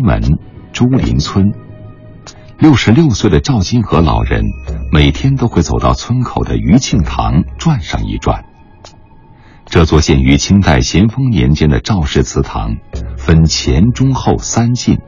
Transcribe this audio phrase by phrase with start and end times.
[0.00, 0.38] 门
[0.72, 1.52] 朱林村。
[2.58, 4.44] 六十六岁的赵金河老人
[4.92, 8.44] 每天都会走到村口的余庆堂转上一转。
[9.64, 12.76] 这座建于清代咸丰年间的赵氏祠堂，
[13.16, 14.98] 分前、中、后三进。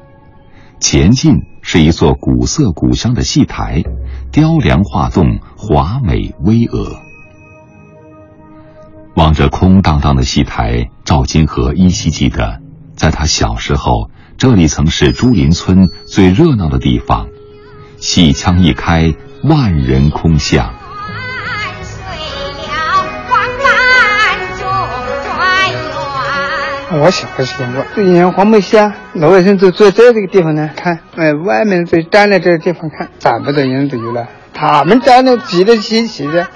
[0.79, 3.83] 前进是一座古色古香的戏台，
[4.31, 6.97] 雕梁画栋，华美巍峨。
[9.15, 12.61] 望着空荡荡的戏台，赵金河依稀记得，
[12.97, 14.11] 在他小时候，
[14.43, 17.29] 这里曾是朱林村最热闹的地方。
[17.99, 20.75] 戏腔一开，万人空巷。
[26.91, 36.49] 我小的时候，这以前黄梅戏啊，老百姓都坐在这个地方呢看，哎，外面都站在这个地方看，找不的人都有了，他们站的挤得齐齐的。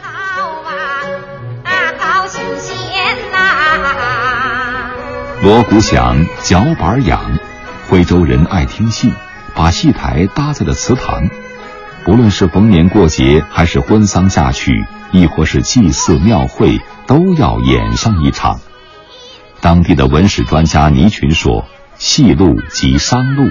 [5.41, 7.39] 锣鼓响，脚板痒，
[7.89, 9.13] 徽州人爱听戏。
[9.55, 11.31] 把戏台搭在了祠堂，
[12.05, 18.61] 不论是逢年过节，还是婚丧嫁娶，亦或是祭祀庙会，都要演上一场。
[19.63, 21.65] 当地的文史专家倪群说
[21.97, 23.51] ：“戏路即商路，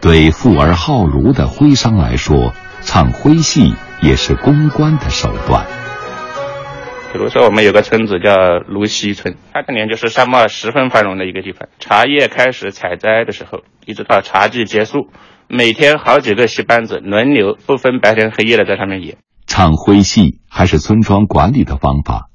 [0.00, 5.66] 对富而好儒的徽商来说，唱徽戏也是公关的手段。”
[7.16, 11.66] 比如说，我们有个村子叫芦溪村，它当年就是商贸十分繁荣的一个地方。
[11.78, 15.08] 茶叶开始采摘的时候，一直到茶季结束，
[15.48, 19.16] 每天好几个戏班子轮流，不分白天黑夜的在上面演。
[19.46, 22.28] 唱徽戏还是村庄管理的方法。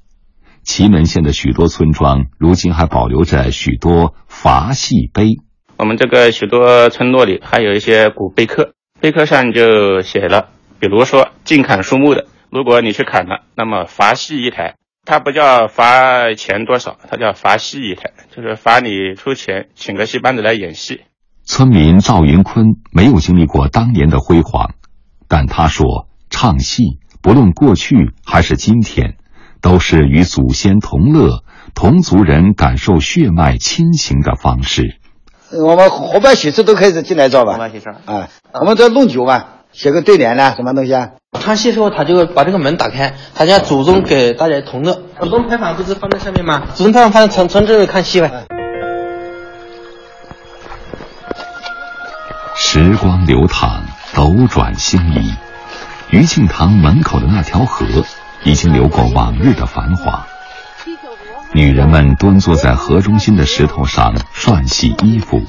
[0.64, 5.36] 祁门县的许多村庄如今还保留着许多伐戏碑。
[5.76, 10.48] 我们这个许多村落里还有一些古碑刻，碑刻上就写了，
[10.80, 12.26] 比如说禁砍树木的。
[12.52, 14.74] 如果你去砍了，那么罚戏一台，
[15.06, 21.00] 它不叫罚钱多少，它叫罚戏一台，就是罚你出钱请个戏班子来演戏。
[21.46, 24.74] 村民赵云坤没有经历过当年的辉煌，
[25.28, 29.16] 但他说，唱戏不论过去还是今天，
[29.62, 31.42] 都是与祖先同乐、
[31.74, 34.98] 同族人感受血脉亲情的方式。
[35.58, 37.54] 我们伙伴喜事都开始进来照吧？
[37.54, 38.28] 伙伴喜事啊，
[38.60, 41.12] 我们这弄酒嘛，写个对联呢，什么东西啊？
[41.40, 45.02] 唱戏时候，他就把这个门打开，他家祖宗给大家同乐。
[45.18, 46.62] 祖宗牌坊不是放在上面吗？
[46.74, 48.30] 祖宗牌坊放在从从这里看戏呗。
[52.54, 53.82] 时光流淌，
[54.14, 55.34] 斗转星移，
[56.10, 57.86] 余庆堂门口的那条河
[58.44, 60.26] 已经流过往日的繁华。
[61.54, 65.42] 女人们蹲坐在河中心的石头上涮洗衣服，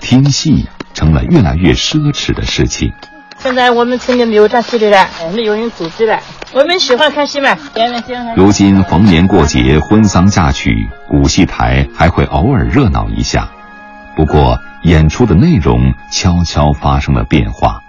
[0.00, 2.92] 听戏成了越来越奢侈的事情。
[3.40, 6.18] 现在我们村里没有唱戏的了，没有人组织了。
[6.52, 7.56] 我们喜欢看戏嘛。
[8.36, 13.48] 如今逢年过节、婚丧嫁娶，古戏台还会偶尔热闹一下，
[14.16, 17.80] 不过演出的内容悄悄发生了变化。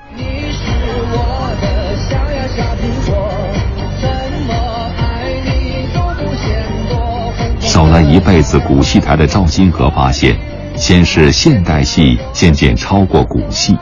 [7.59, 10.37] 守了一辈子古戏台的赵金河发现，
[10.75, 13.77] 先是现代戏渐渐超过古戏。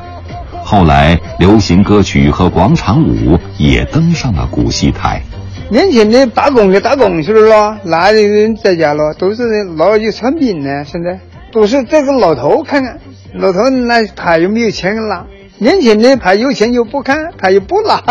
[0.69, 5.21] 后来，流行歌曲和广场舞也登上了古戏台。
[5.69, 9.13] 年轻的打工的打工去了咯，哪里人在家了？
[9.13, 10.83] 都是老有产品呢。
[10.83, 11.17] 现在
[11.53, 12.99] 都是这个老头看看，
[13.35, 15.25] 老头那他又没有钱拿。
[15.57, 18.03] 年轻的他有钱又不看，他又不拿。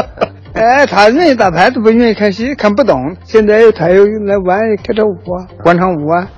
[0.52, 3.16] 哎，他愿意打牌都不愿意看戏，看不懂。
[3.24, 6.28] 现在他又来玩开跳舞啊，广场舞啊。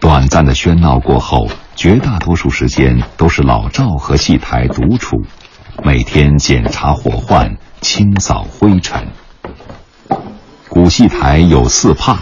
[0.00, 1.46] 短暂的喧闹过后。
[1.78, 5.22] 绝大多数时间都是老赵和戏台独处，
[5.84, 9.06] 每天检查火患，清扫灰尘。
[10.68, 12.18] 古戏台有四怕：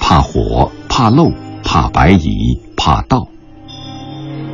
[0.00, 1.30] 怕火、怕漏、
[1.62, 2.34] 怕白蚁、
[2.78, 3.28] 怕盗。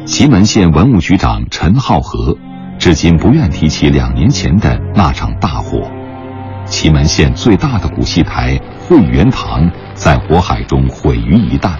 [0.04, 2.36] 祁门县文物局长陈浩和
[2.76, 5.88] 至今不愿提起两年前的那场大火。
[6.64, 11.76] 祁门县最大的古戏台汇源堂在火海中毁于一旦。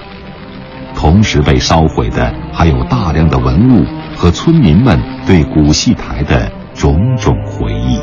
[1.10, 3.84] 同时被烧毁的还有大量的文物
[4.16, 4.96] 和村民们
[5.26, 7.98] 对古戏台的种种回忆。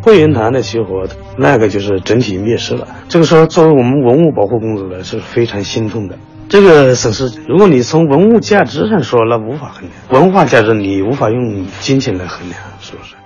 [0.00, 1.02] 汇源堂的起火，
[1.36, 2.86] 那个就是整体灭失了。
[3.08, 6.16] 这个时候，作为我们文物保护工作者是非常心痛的。
[6.48, 13.16] 这个损失，如果你从文物价值上说，那无法衡量；文化价值你无法用金钱来衡量，是不是？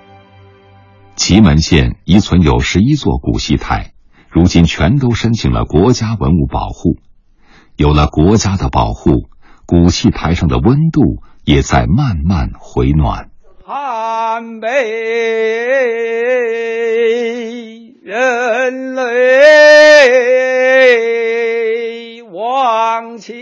[1.15, 3.91] 祁门县遗存有十一座古戏台，
[4.31, 6.97] 如今全都申请了国家文物保护。
[7.77, 9.29] 有了国家的保护，
[9.67, 13.29] 古戏台上的温度也在慢慢回暖。
[13.65, 14.69] 汉北
[18.03, 19.03] 人类
[22.23, 22.87] 万。
[22.97, 23.35] 乡亲。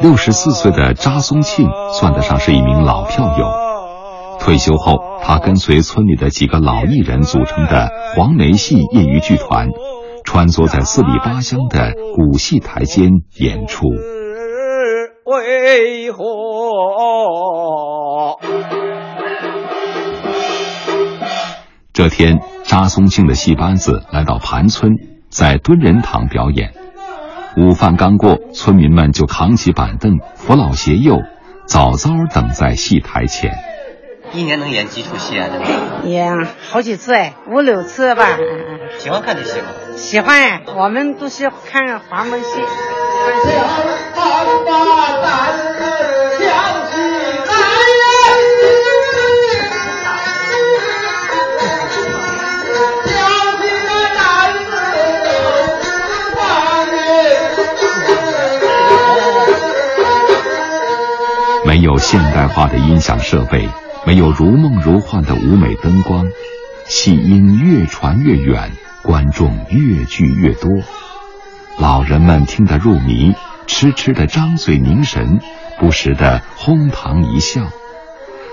[0.00, 3.46] 六十四岁的查松庆算得上是一名老票友。
[4.40, 9.68] 退休后，他跟随村里的几个老艺人组成的黄梅戏业余剧团，
[10.38, 13.88] 穿梭在四里八乡的古戏台间演出。
[15.24, 16.22] 为何？
[21.92, 24.92] 这天，扎松庆的戏班子来到盘村，
[25.28, 26.72] 在敦仁堂表演。
[27.56, 31.16] 午饭刚过，村民们就扛起板凳，扶老携幼，
[31.66, 33.67] 早早等在戏台前。
[34.32, 35.48] 一年能演几出戏啊？
[36.04, 38.38] 演好几次哎，五六次吧。
[38.98, 39.66] 喜欢看这戏吗？
[39.96, 42.62] 喜欢哎，我们都喜欢看黄梅戏。
[61.64, 63.68] 没有现代化的音响设备，
[64.08, 66.24] 没有如梦如幻的舞美灯光，
[66.86, 68.72] 戏音越传越远，
[69.02, 70.70] 观众越聚越多。
[71.78, 73.34] 老人们听得入迷，
[73.66, 75.40] 痴痴的张嘴凝神，
[75.78, 77.64] 不时的哄堂一笑。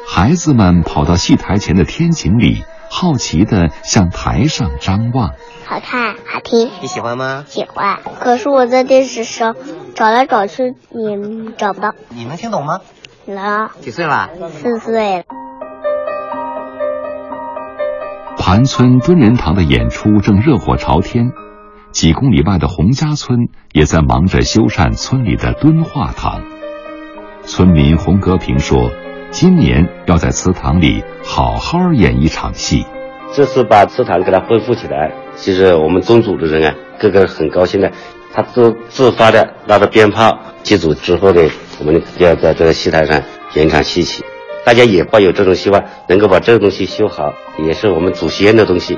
[0.06, 5.36] 孩子们跑到戏台前的天井里，好奇的向台上张望。
[5.64, 7.46] 好看，好听，你喜欢吗？
[7.48, 8.00] 喜欢。
[8.20, 9.56] 可是我在电视上
[9.96, 11.18] 找来找去也
[11.58, 11.96] 找不到。
[12.10, 12.82] 你能听懂吗？
[13.24, 13.70] 能。
[13.80, 14.30] 几岁了？
[14.62, 15.45] 四岁了。
[18.48, 21.32] 盘村敦仁堂的演出正热火朝天，
[21.92, 26.44] 几公里外的洪家村也在忙着修缮村里的敦化堂。
[27.42, 28.92] 村民洪格平说
[29.34, 32.86] ：“今年要在祠堂里好好演一场戏。”
[33.34, 37.92] 这次把祠堂给它恢复起来，其实我们宗族的人啊，个个很高兴的。
[38.32, 41.42] 他自自发的拿着鞭炮祭祖之后呢，
[41.80, 43.24] 我们要在这个戏台上
[43.56, 44.24] 演场戏曲，
[44.66, 48.98] 大家也抱有这种希望，能够把这个东西修好，也是我们祖先的东西，